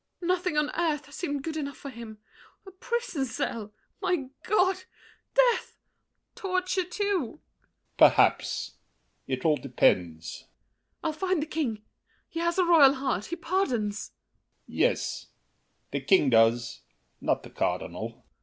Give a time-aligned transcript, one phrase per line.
[0.21, 2.17] ]Nothing on earth seemed good enough for him!
[2.65, 4.85] A prison cell—my God!
[5.35, 5.77] Death!
[6.33, 7.13] Torture too!
[7.23, 7.39] L'ANGELY.
[7.99, 8.71] Perhaps!
[9.27, 10.95] It all depends— MARION.
[11.03, 11.83] I'll find the King!
[12.29, 14.13] He has a royal heart; he pardons.
[14.67, 14.79] L'ANGELY.
[14.89, 15.27] Yes,
[15.91, 16.81] The King does,
[17.21, 18.25] not the Cardinal.